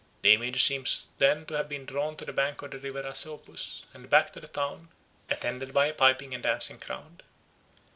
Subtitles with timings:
[0.23, 3.83] The image seems then to have been drawn to the bank of the river Asopus
[3.93, 4.89] and back to the town,
[5.29, 7.21] attended by a piping and dancing crowd.